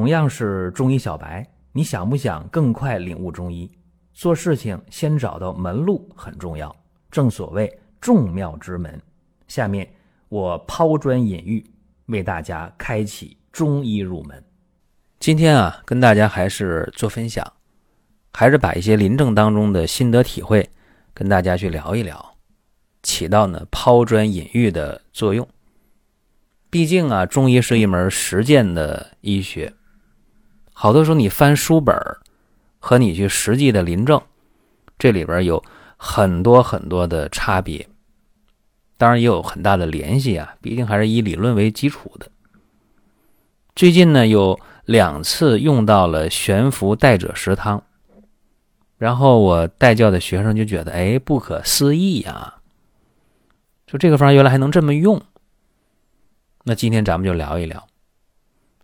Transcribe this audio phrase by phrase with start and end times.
[0.00, 3.70] 同样是中医小白，你想不想更快领悟中医？
[4.14, 6.74] 做事情先找到门路很重要，
[7.10, 8.98] 正所谓众妙之门。
[9.46, 9.86] 下面
[10.30, 11.62] 我抛砖引玉，
[12.06, 14.42] 为大家开启中医入门。
[15.18, 17.46] 今天啊，跟大家还是做分享，
[18.32, 20.66] 还是把一些临证当中的心得体会
[21.12, 22.38] 跟大家去聊一聊，
[23.02, 25.46] 起到呢抛砖引玉的作用。
[26.70, 29.74] 毕竟啊，中医是一门实践的医学。
[30.82, 31.94] 好多时候，你翻书本
[32.78, 34.18] 和你去实际的临证，
[34.98, 35.62] 这里边有
[35.98, 37.86] 很多很多的差别，
[38.96, 40.54] 当然也有很大的联系啊。
[40.62, 42.30] 毕竟还是以理论为基础的。
[43.76, 47.82] 最近呢，有两次用到了悬浮代者石汤，
[48.96, 52.54] 然后我带教的学生就觉得，哎，不可思议呀！
[53.86, 55.20] 说这个方原来还能这么用。
[56.64, 57.86] 那今天咱们就聊一聊。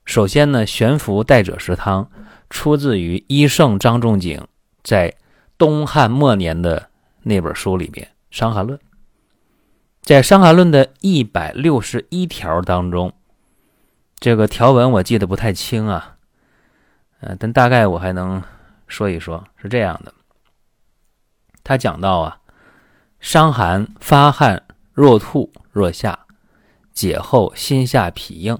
[0.06, 2.08] 首先呢，悬浮带者石汤
[2.48, 4.47] 出自于医圣张仲景
[4.83, 5.14] 在
[5.58, 6.89] 东汉末年的
[7.25, 8.78] 那本书里边《伤寒论》。
[10.00, 13.12] 在《伤寒论》的一百六十一条当中，
[14.20, 16.16] 这个条文我记得不太清啊，
[17.20, 18.41] 呃，但大概我还能
[18.86, 20.14] 说一说，是这样的。
[21.64, 22.38] 他讲到啊，
[23.19, 26.27] 伤寒发汗若吐若下，
[26.92, 28.56] 解后心下痞硬。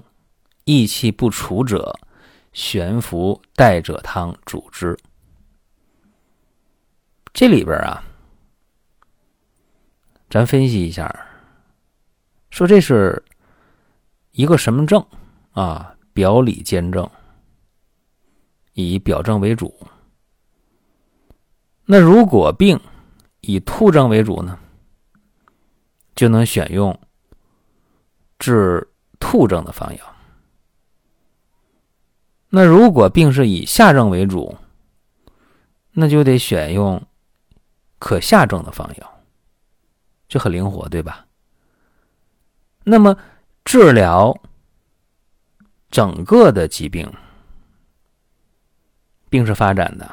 [0.67, 1.97] 益气不除者，
[2.51, 4.97] 悬浮带者汤主之。
[7.31, 8.03] 这里边啊，
[10.29, 11.09] 咱分析一下，
[12.49, 13.23] 说这是
[14.31, 15.01] 一个什么症
[15.51, 15.95] 啊？
[16.11, 17.09] 表里兼症，
[18.73, 19.73] 以表症为主。
[21.85, 22.77] 那如果病
[23.39, 24.59] 以吐症为主呢，
[26.13, 26.99] 就能选用
[28.37, 28.85] 治
[29.17, 30.16] 吐症的方药。
[32.57, 34.57] 那如果病是以下症为主，
[35.91, 36.99] 那就得选用
[37.99, 39.21] 可下症的方药，
[40.27, 41.27] 就很灵活，对吧？
[42.83, 43.15] 那么
[43.63, 44.35] 治疗
[45.91, 47.07] 整个的疾病，
[49.29, 50.11] 病是发展的。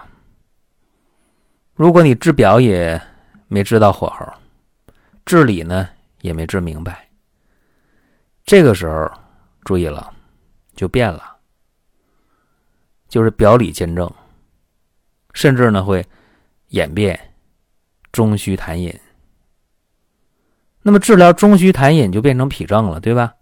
[1.73, 3.01] 如果你治表也
[3.49, 4.31] 没治到火候，
[5.25, 5.89] 治理呢
[6.21, 7.09] 也没治明白，
[8.45, 9.11] 这个时候
[9.65, 10.13] 注意了，
[10.77, 11.34] 就变了。
[13.15, 14.13] 就是表里兼症，
[15.35, 16.05] 甚至呢会
[16.71, 17.33] 演变
[18.11, 18.93] 中虚痰饮。
[20.83, 23.35] 那么治疗中虚痰饮就变成脾症了，对吧？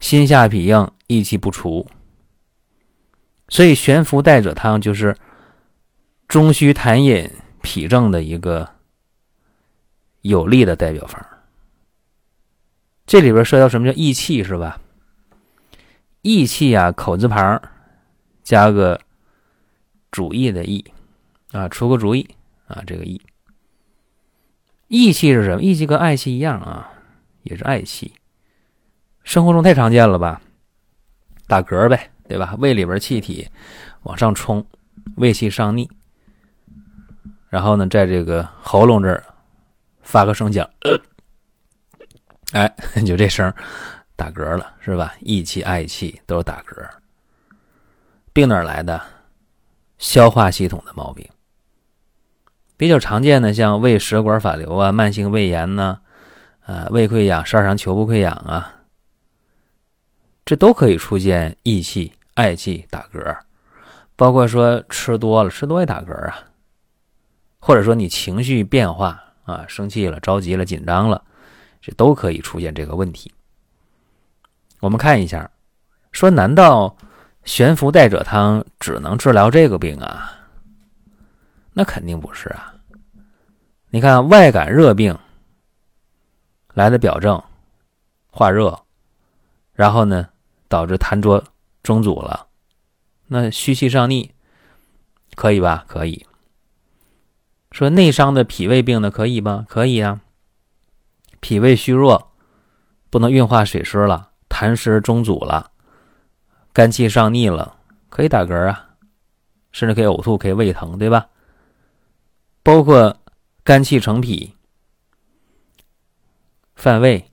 [0.00, 1.86] 心下痞硬，益气不除，
[3.48, 5.16] 所以悬浮带者汤就是
[6.26, 7.30] 中虚痰饮
[7.62, 8.68] 痞症的一个
[10.22, 11.24] 有力的代表方。
[13.06, 14.80] 这里边涉及到什么叫益气是吧？
[16.22, 17.62] 益气啊，口字旁。
[18.44, 19.00] 加个
[20.12, 20.84] 主义的义
[21.50, 22.28] 啊，出个主意
[22.68, 23.20] 啊，这个义，
[24.88, 25.62] 义气是什么？
[25.62, 26.92] 义气跟爱气一样啊，
[27.42, 28.12] 也是爱气。
[29.24, 30.40] 生活中太常见了吧？
[31.46, 32.54] 打嗝呗，对吧？
[32.58, 33.48] 胃里边气体
[34.02, 34.64] 往上冲，
[35.16, 35.90] 胃气上逆，
[37.48, 39.24] 然后呢，在这个喉咙这儿
[40.02, 40.68] 发个声响，
[42.52, 42.72] 哎，
[43.06, 43.52] 就这声
[44.16, 45.14] 打嗝了，是吧？
[45.20, 46.86] 义气、爱气都是打嗝。
[48.34, 49.00] 病哪来的？
[49.96, 51.26] 消化系统的毛病
[52.76, 56.00] 比较常见的，像胃食管反流啊、慢性胃炎呢，
[56.66, 58.74] 啊，胃溃疡、十二肠球部溃疡啊，
[60.44, 63.38] 这都可以出现益气、嗳气、打嗝。
[64.16, 66.42] 包括说吃多了，吃多也打嗝啊，
[67.60, 71.22] 或者说你情绪变化啊，生气了、着急了、紧张了，
[71.80, 73.32] 这都可以出现这个问题。
[74.80, 75.48] 我们看一下，
[76.10, 76.96] 说难道？
[77.44, 80.32] 悬浮带者汤只能治疗这个病啊？
[81.72, 82.74] 那肯定不是啊！
[83.90, 85.16] 你看外感热病
[86.72, 87.42] 来的表症，
[88.30, 88.80] 化热，
[89.72, 90.28] 然后呢
[90.68, 91.42] 导致痰浊
[91.82, 92.46] 中阻了，
[93.26, 94.32] 那虚气上逆
[95.34, 95.84] 可以吧？
[95.86, 96.26] 可以。
[97.72, 99.66] 说内伤的脾胃病呢，可以吗？
[99.68, 100.20] 可以啊。
[101.40, 102.32] 脾胃虚弱，
[103.10, 105.72] 不能运化水湿了，痰湿中阻了。
[106.74, 107.76] 肝气上逆了，
[108.08, 108.96] 可以打嗝啊，
[109.70, 111.28] 甚至可以呕吐，可以胃疼，对吧？
[112.64, 113.16] 包括
[113.62, 114.56] 肝气成脾、
[116.74, 117.30] 犯胃，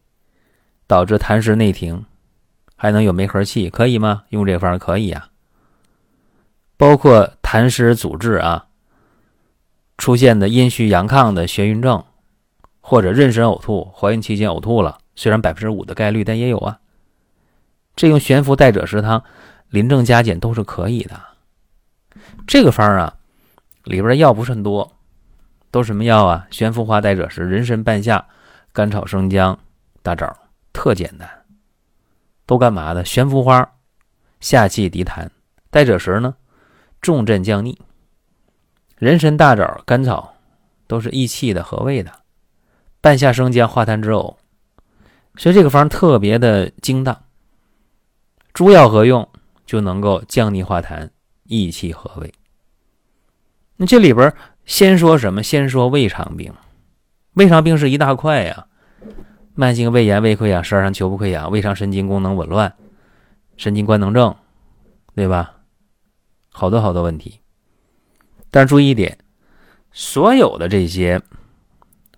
[0.85, 2.05] 导致痰湿内停，
[2.75, 4.25] 还能有梅核气，可以吗？
[4.29, 5.29] 用这方可以啊。
[6.77, 8.67] 包括痰湿阻滞啊，
[9.97, 12.05] 出现的阴虚阳亢的眩晕症，
[12.79, 16.80] 或者妊娠呕吐，怀孕期间呕吐了，虽然百分之五的概率，但也有啊。
[18.01, 19.23] 这用悬浮带者石汤
[19.69, 21.21] 临症加减都是可以的。
[22.47, 23.15] 这个方啊，
[23.83, 24.91] 里边的药不是很多，
[25.69, 26.47] 都什么药啊？
[26.49, 28.25] 悬浮花、代赭石、人参、半夏、
[28.73, 29.59] 甘草、生姜、
[30.01, 30.35] 大枣，
[30.73, 31.29] 特简单。
[32.47, 33.05] 都干嘛的？
[33.05, 33.71] 悬浮花
[34.39, 35.29] 下气涤痰，
[35.69, 36.33] 代赭石呢
[37.03, 37.79] 重镇降逆，
[38.97, 40.33] 人参、大枣、甘草
[40.87, 42.11] 都是益气的、和胃的，
[42.99, 44.37] 半夏、生姜化痰止呕，
[45.35, 47.15] 所以这个方特别的精当。
[48.53, 49.27] 诸药合用
[49.65, 51.09] 就能够降逆化痰、
[51.43, 52.33] 益气和胃。
[53.77, 54.33] 那这里边
[54.65, 55.41] 先说什么？
[55.41, 56.53] 先说胃肠病。
[57.33, 58.67] 胃肠病是一大块呀。
[59.53, 62.73] 慢性胃炎、胃溃疡、十二肠球部溃疡、胃肠神经功能紊乱、
[63.57, 64.35] 神经官能症，
[65.13, 65.57] 对吧？
[66.49, 67.39] 好多好多问题。
[68.49, 69.17] 但是注意一点，
[69.91, 71.21] 所有的这些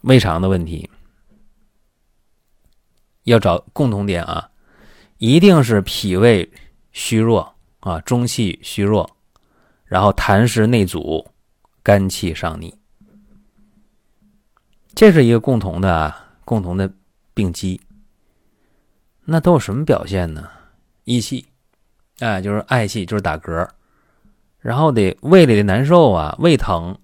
[0.01, 0.89] 胃肠的问题，
[3.23, 4.49] 要找共同点啊，
[5.25, 6.51] 一定是脾胃
[6.91, 9.09] 虚弱啊，中气虚弱，
[9.85, 11.25] 然后痰湿内阻，
[11.81, 12.77] 肝气上逆，
[14.93, 16.91] 这是一个共同的，共同的。
[17.33, 17.79] 病机，
[19.23, 20.49] 那都有什么表现呢？
[21.05, 21.47] 噫气，
[22.19, 23.69] 哎，就是嗳气，就是打嗝，
[24.59, 26.99] 然后得胃里的难受啊，胃疼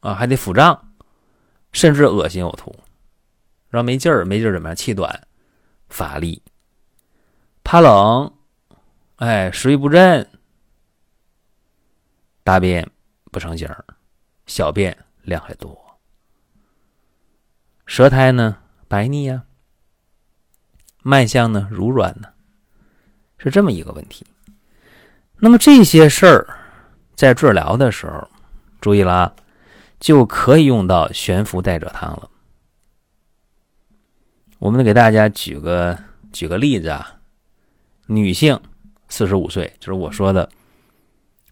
[0.00, 0.92] 啊，还得腹胀，
[1.72, 2.76] 甚至恶心呕吐，
[3.70, 4.76] 然后没劲儿，没劲儿怎么样？
[4.76, 5.26] 气短，
[5.88, 6.42] 乏力，
[7.64, 8.30] 怕冷，
[9.16, 10.28] 哎，食欲不振，
[12.44, 12.88] 大便
[13.32, 13.68] 不成形，
[14.46, 15.98] 小便量还多，
[17.86, 19.42] 舌苔呢白腻呀。
[21.02, 22.28] 脉象呢，如软呢，
[23.38, 24.24] 是这么一个问题。
[25.36, 26.46] 那么这些事儿
[27.14, 28.28] 在治疗的时候，
[28.80, 29.34] 注意了，
[29.98, 32.30] 就可以用到悬浮代赭汤了。
[34.58, 35.98] 我们给大家举个
[36.32, 37.20] 举个例子啊，
[38.06, 38.58] 女性
[39.08, 40.48] 四十五岁，就是我说的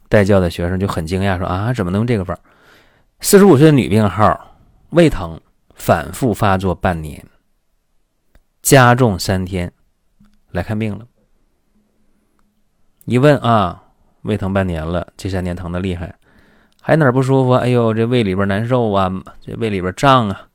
[0.09, 2.39] 带教的学生就很惊讶，说啊，怎么能这个法
[3.21, 4.57] 四十五岁的女病号，
[4.91, 5.41] 胃疼
[5.75, 7.25] 反复发作半年。
[8.63, 9.73] 加重三天，
[10.51, 11.07] 来看病了。
[13.07, 13.83] 一问啊，
[14.23, 16.15] 胃疼半年了，这三天疼的厉害，
[16.81, 17.53] 还哪不舒服？
[17.53, 19.11] 哎呦，这胃里边难受啊，
[19.41, 20.49] 这胃里边胀啊，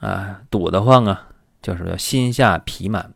[0.00, 1.28] 啊，堵得慌啊，
[1.60, 3.12] 就是叫心下痞满。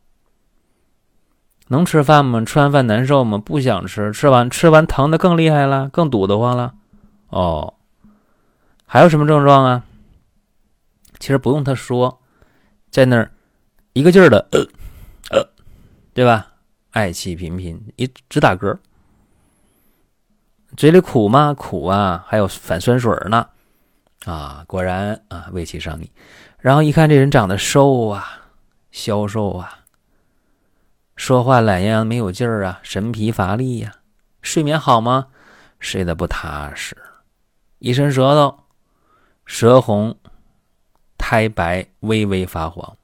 [1.69, 2.45] 能吃饭吗？
[2.45, 3.39] 吃完饭难受吗？
[3.39, 4.13] 不想吃。
[4.13, 6.75] 吃完吃完疼的更厉害了，更堵得慌了。
[7.29, 7.75] 哦，
[8.87, 9.85] 还有什么症状啊？
[11.19, 12.21] 其实不用他说，
[12.91, 13.31] 在那儿。
[13.95, 14.61] 一个劲儿的，呃，
[15.31, 15.49] 呃，
[16.15, 16.53] 对吧？
[16.93, 18.79] 嗳气频频，一直打嗝，
[20.77, 21.53] 嘴里苦吗？
[21.53, 23.49] 苦啊，还有反酸水呢，
[24.25, 26.09] 啊，果然啊，胃气上逆。
[26.61, 28.25] 然后一看这人长得瘦啊，
[28.93, 29.78] 消瘦啊，
[31.19, 33.93] 说话懒洋洋，没有劲儿啊，神疲乏力呀。
[34.41, 35.27] 睡眠好吗？
[35.81, 36.97] 睡得不踏实，
[37.81, 38.63] 一伸舌头，
[39.45, 40.17] 舌红，
[41.19, 42.97] 苔白，微微发黄。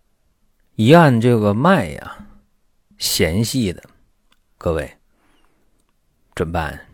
[0.76, 2.28] 一按这个脉呀，
[2.98, 3.82] 弦细的，
[4.58, 4.96] 各位
[6.36, 6.86] 怎么办？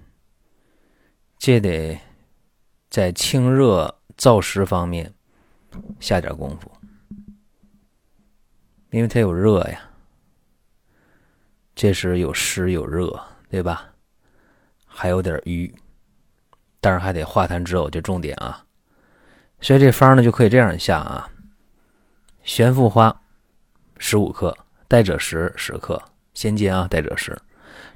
[1.37, 2.01] 这得
[2.89, 5.13] 在清热燥湿方面
[6.01, 6.73] 下点功夫，
[8.91, 9.90] 因为它有热呀，
[11.81, 13.19] 这时有湿有热，
[13.49, 13.87] 对吧？
[14.85, 15.75] 还有点瘀，
[16.79, 18.67] 但是还得化痰止呕，这重点啊。
[19.63, 21.31] 所以这方呢就可以这样下啊：
[22.43, 23.23] 玄附花。
[23.97, 24.55] 十五克，
[24.89, 25.99] 代赭石十克，
[26.35, 27.35] 先煎啊，代赭石，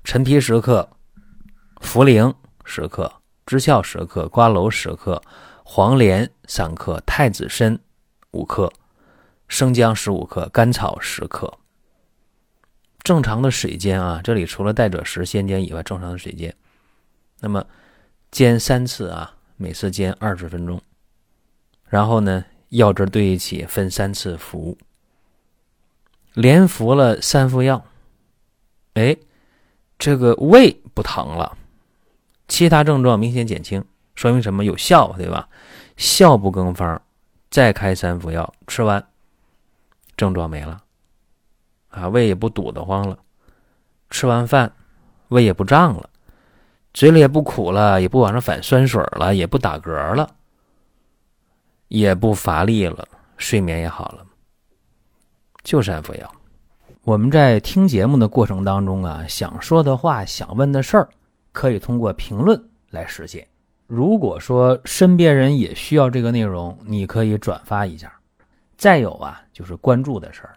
[0.02, 0.88] 陈皮十克，
[1.82, 3.12] 茯苓十克，
[3.44, 5.20] 知孝十克，瓜蒌十克，
[5.62, 7.78] 黄连三克，太子参
[8.30, 8.72] 五克，
[9.46, 11.52] 生姜十五克，甘草十克。
[13.04, 16.52] 正常的水煎啊，这里除了代赭石先煎以外，正常的水煎，
[17.40, 17.64] 那么
[18.30, 20.80] 煎三次啊，每次煎二十分钟，
[21.86, 24.76] 然后呢，药汁兑一起，分三次服。
[26.32, 27.84] 连服了三副药，
[28.94, 29.16] 哎，
[29.98, 31.56] 这个胃不疼了，
[32.48, 33.84] 其他症状明显减轻，
[34.14, 34.64] 说明什么？
[34.64, 35.48] 有效，对吧？
[35.96, 37.00] 效不更方，
[37.50, 39.06] 再开三副药，吃完，
[40.16, 40.82] 症状没了，
[41.94, 43.16] 啊，胃也不堵得慌了，
[44.10, 44.70] 吃完饭，
[45.28, 46.10] 胃也不胀了，
[46.92, 50.28] 嘴里也不苦了，也不往上反酸水了，也不打嗝了，
[51.88, 54.26] 也不乏力了，睡眠也好了。
[55.62, 56.30] 就三副药。
[57.04, 61.08] 我们在听节目的过程当中啊，想说的话、想问的事儿，
[61.52, 63.46] 可以通过评论来实现。
[63.86, 68.12] 如果说身边人也需要这个内容，你可以转发一下。
[68.76, 70.56] 再有啊，就是关注的事儿，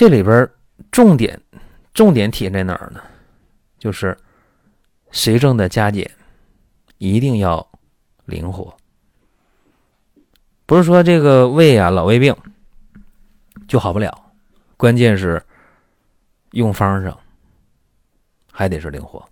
[0.00, 0.50] 这里边
[0.90, 1.38] 重点
[1.92, 3.02] 重点体现在哪儿呢？
[3.78, 4.16] 就是
[5.10, 6.10] 随症的加减
[6.96, 7.70] 一定要
[8.24, 8.74] 灵活，
[10.64, 12.34] 不是说这个胃啊老胃病
[13.68, 14.32] 就好不了，
[14.78, 15.38] 关键是
[16.52, 17.20] 用方上
[18.50, 19.22] 还得是灵活。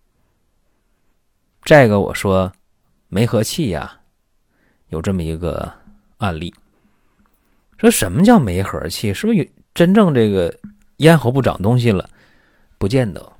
[1.65, 2.53] 再一个，我说
[3.09, 3.99] 梅核气呀，
[4.89, 5.73] 有这么一个
[6.19, 6.55] 案例，
[7.79, 9.15] 说什么叫梅核气？
[9.15, 9.47] 是不是有
[9.79, 10.53] 真正这个
[10.97, 12.11] 咽喉部长东西了？
[12.79, 13.33] 不见得。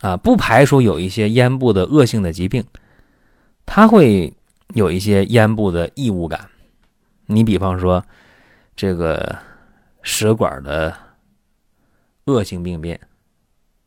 [0.00, 2.64] 啊，不排除有一些咽部的恶性的疾病，
[3.66, 4.32] 它会
[4.72, 6.48] 有一些咽部的异物感。
[7.26, 8.02] 你比方说，
[8.74, 9.38] 这个
[10.00, 10.96] 食管的
[12.24, 12.98] 恶性病变，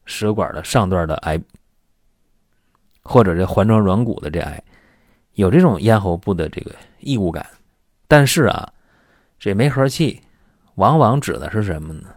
[0.05, 1.41] 食管的上段的癌，
[3.01, 4.63] 或者这环状软骨的这癌，
[5.33, 7.43] 有这种咽喉部的这个异物感。
[8.07, 8.71] 但是啊，
[9.39, 10.21] 这没合气
[10.77, 12.09] 往往指的是什么呢？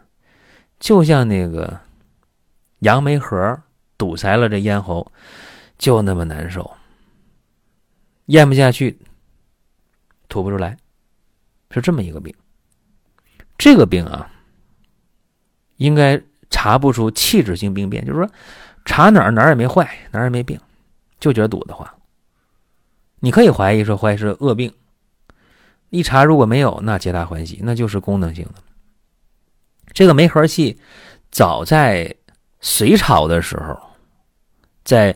[0.79, 1.79] 就像那个
[2.79, 3.61] 杨梅核。
[4.01, 5.13] 堵塞了这咽喉，
[5.77, 6.75] 就那么难受，
[8.29, 8.99] 咽不下去，
[10.27, 10.75] 吐不出来，
[11.71, 12.35] 是这么一个病。
[13.59, 14.27] 这个病啊，
[15.77, 18.31] 应该查不出器质性病变，就是说
[18.87, 20.59] 查哪儿哪儿也没坏，哪儿也没病，
[21.19, 21.87] 就觉得堵得慌。
[23.19, 24.73] 你可以怀疑说怀疑是恶病，
[25.91, 28.55] 一查如果没有，那皆大欢喜，那就是功能性的。
[29.93, 30.81] 这个梅核气，
[31.31, 32.15] 早在
[32.61, 33.79] 隋朝的时候。
[34.83, 35.15] 在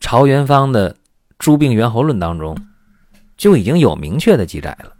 [0.00, 0.92] 朝元方的
[1.38, 2.56] 《诸病源候论》当中，
[3.36, 4.96] 就已经有明确的记载了。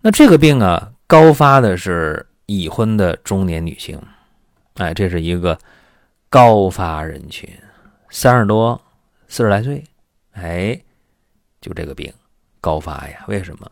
[0.00, 4.00] 那这个病啊，高发的是已婚的中年女性，
[4.74, 5.56] 哎，这是一个
[6.28, 7.48] 高发人群，
[8.10, 8.80] 三十多、
[9.28, 9.84] 四十来岁，
[10.32, 10.80] 哎，
[11.60, 12.12] 就这个病
[12.64, 13.26] 高发呀？
[13.28, 13.70] 为什么？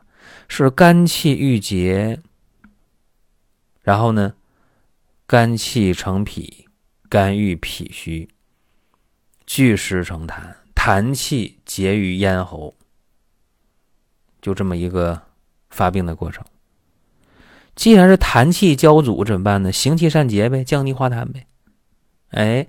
[0.48, 2.20] 是肝气郁结，
[3.80, 4.34] 然后呢，
[5.26, 6.68] 肝气成脾，
[7.08, 8.28] 肝郁脾虚。
[9.46, 12.74] 聚湿成痰，痰气结于咽喉，
[14.42, 15.22] 就这么一个
[15.70, 16.44] 发病的过程。
[17.74, 19.72] 既然是痰气交阻，怎么办呢？
[19.72, 21.46] 行气散结呗，降逆化痰呗。
[22.32, 22.66] 哎，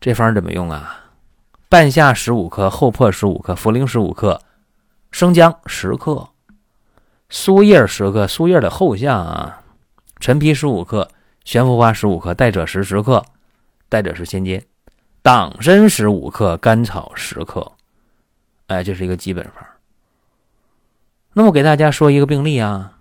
[0.00, 1.12] 这方怎么用啊？
[1.68, 4.42] 半夏十五克，厚朴十五克，茯苓十五克，
[5.10, 6.28] 生姜十克，
[7.28, 9.62] 苏叶十克，苏叶的后项啊，
[10.20, 11.08] 陈皮十五克，
[11.44, 13.24] 悬浮花十五克，代赭石十克，
[13.88, 14.62] 代赭石先煎。
[15.22, 17.72] 党参十五克，甘草十克，
[18.68, 19.54] 哎，这是一个基本方。
[21.32, 22.96] 那么给大家说一个病例啊，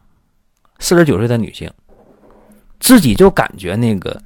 [0.80, 1.72] 四十九岁的女性，
[2.80, 4.20] 自己就感觉那个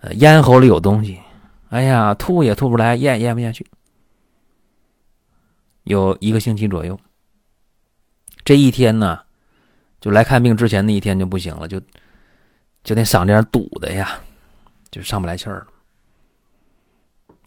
[0.00, 1.20] 呃咽喉里有东西，
[1.68, 3.66] 哎呀，吐也吐不出来，咽咽不下去，
[5.84, 6.98] 有一个星期左右。
[8.46, 9.20] 这一天呢，
[10.00, 11.80] 就来看病之前那一天就不行了，就
[12.84, 14.20] 就那嗓子眼堵的呀，
[14.88, 15.66] 就上不来气儿了。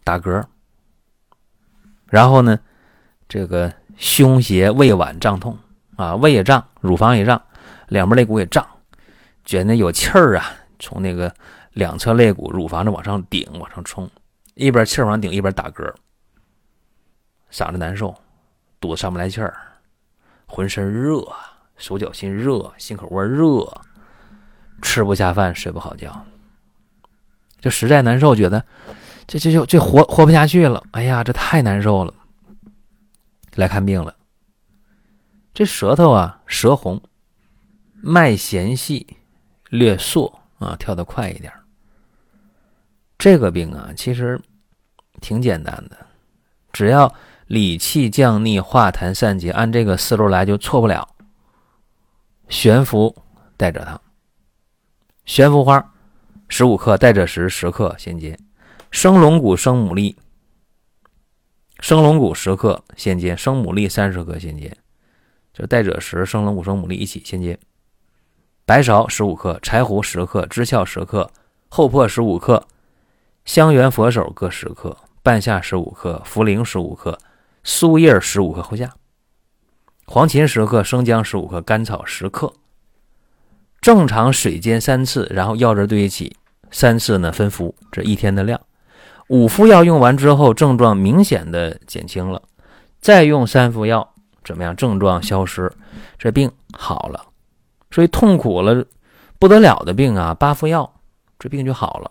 [0.04, 0.44] 打嗝，
[2.04, 2.60] 然后呢，
[3.26, 5.56] 这个胸胁胃脘胀痛
[5.96, 7.42] 啊，胃也胀，乳房也胀，
[7.88, 8.66] 两边肋骨也胀，
[9.46, 11.34] 觉得有气儿啊，从那个
[11.72, 14.06] 两侧肋骨、乳房这往上顶、往上冲，
[14.52, 15.90] 一边气儿往顶，一边打嗝，
[17.50, 18.14] 嗓子难受，
[18.78, 19.56] 肚子上不来气儿，
[20.50, 21.24] 浑身热，
[21.76, 23.64] 手脚心热，心口窝热，
[24.82, 26.26] 吃不下饭，睡不好觉，
[27.60, 28.64] 就实在难受，觉得。
[29.28, 32.12] 这这就这活活不下去了，哎呀，这太难受了。
[33.54, 34.16] 来看病了，
[35.54, 37.00] 这舌头啊，舌红，
[37.92, 39.06] 脉弦细，
[39.68, 41.52] 略缩啊，跳得快一点。
[43.18, 44.40] 这个病啊，其实
[45.20, 45.96] 挺简单的，
[46.72, 47.14] 只要
[47.50, 51.08] 理气降逆、化痰散结，按这个思路来就错不了。
[52.48, 53.24] 悬浮
[53.56, 54.00] 带着汤，
[55.24, 55.92] 悬浮花
[56.46, 58.38] 十五克，带着石十克，先煎。
[58.92, 60.14] 生龙骨、生牡蛎，
[61.80, 64.76] 生龙骨十克，先煎；生牡蛎三十克，先煎。
[65.52, 67.58] 就带赭石、生龙骨、生牡蛎一起先煎。
[68.64, 71.28] 白芍十五克，柴胡十克，知壳十克，
[71.68, 72.64] 厚朴十五克，
[73.44, 77.18] 香橼佛手各十克，半夏十五克，茯苓十五克，
[77.62, 78.92] 苏叶十五克后下。
[80.06, 82.52] 黄芩十克，生姜十五克，甘草十克。
[83.80, 86.36] 正常水煎三次，然后药汁兑一起，
[86.70, 88.60] 三次呢分服，这一天的量。
[89.28, 92.42] 五副药用完之后，症状明显的减轻了，
[93.00, 94.14] 再用三副药，
[94.44, 94.74] 怎么样？
[94.74, 95.72] 症状消失，
[96.18, 97.24] 这病好了。
[97.92, 98.84] 所以痛苦了
[99.38, 100.92] 不得了的病啊，八副药，
[101.38, 102.10] 这病就好了。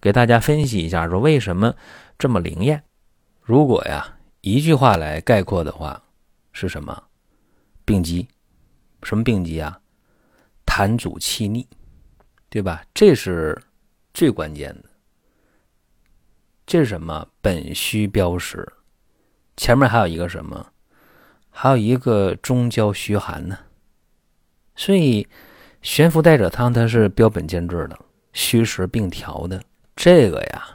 [0.00, 1.74] 给大家分析一下，说为什么
[2.18, 2.82] 这么灵验？
[3.42, 4.17] 如果呀，
[4.50, 6.02] 一句话来概括的话，
[6.52, 7.02] 是什么？
[7.84, 8.26] 病机，
[9.02, 9.78] 什么病机啊？
[10.64, 11.66] 痰阻气逆，
[12.48, 12.82] 对吧？
[12.94, 13.60] 这是
[14.14, 14.88] 最关键的。
[16.66, 17.28] 这是什么？
[17.42, 18.66] 本虚标实，
[19.58, 20.72] 前面还有一个什么？
[21.50, 23.58] 还有一个中焦虚寒呢。
[24.76, 25.28] 所以
[25.82, 27.98] 悬浮带者汤它是标本兼治的，
[28.32, 29.62] 虚实并调的，
[29.94, 30.66] 这个呀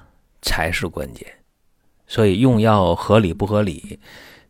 [0.44, 1.43] 才是关键。
[2.08, 4.00] 所以用药合理不合理，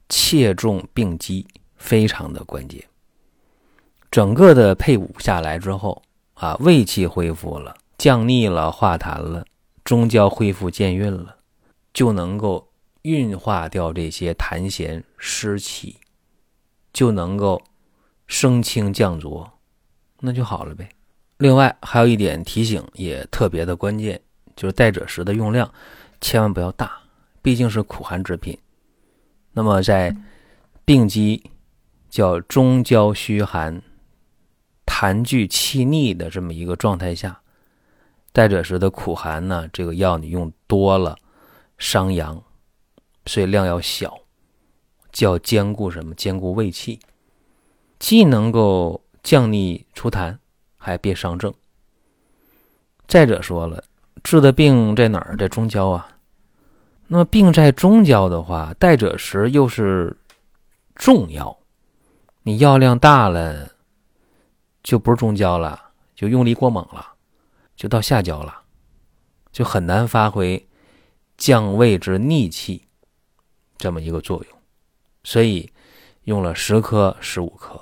[0.10, 1.45] 切中病机
[1.75, 2.83] 非常的关键。
[4.12, 6.01] 整个的配伍下来之后
[6.33, 9.45] 啊，胃气恢复了，降逆了，化痰了，
[9.83, 11.38] 中焦恢复健运了，
[11.93, 12.69] 就能够
[13.03, 15.98] 运化掉这些痰涎湿气，
[16.91, 17.62] 就能够。
[18.25, 19.51] 升清降浊，
[20.22, 20.89] 那就好了呗。
[21.38, 24.19] 另外还有一点提醒，也特别的关键，
[24.55, 25.72] 就是代赭石的用量
[26.22, 27.00] 千万不要大，
[27.43, 28.57] 毕竟是苦寒之品。
[29.51, 30.15] 那么在
[30.83, 31.43] 病机
[32.09, 33.79] 叫中焦虚寒、
[34.85, 37.39] 痰聚气逆的这么一个状态下，
[38.31, 41.15] 代赭石的苦寒呢，这个药你用多了
[41.77, 42.41] 伤阳，
[43.27, 44.17] 所以量要小，
[45.12, 46.15] 叫兼顾什么？
[46.15, 47.00] 兼顾胃气。
[48.00, 50.38] 既能够降逆除痰，
[50.77, 51.53] 还别伤正。
[53.07, 53.83] 再者说了，
[54.23, 55.38] 治的病在哪儿？
[55.38, 56.12] 在中焦啊。
[57.13, 60.17] 那么病在中焦的话，代赭石又是
[60.96, 61.55] 重药，
[62.41, 63.72] 你药量大了，
[64.82, 65.79] 就不是中焦了，
[66.15, 67.05] 就用力过猛了，
[67.75, 68.62] 就到下焦了，
[69.51, 70.67] 就很难发挥
[71.38, 72.88] 降胃之逆气
[73.78, 74.60] 这么一个作用。
[75.23, 75.71] 所以
[76.23, 77.80] 用了十颗、十五颗。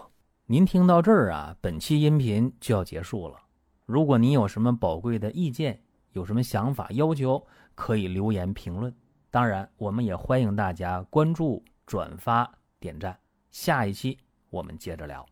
[0.47, 3.37] 您听到这儿啊，本期音频就要结束了。
[3.85, 8.93] 如果您有什么宝贵的意见，有什么想法、要求，可以留言评论。
[9.31, 13.17] 当然我们也欢迎大家关注转发点赞。
[13.49, 15.25] 下一期我们接着聊。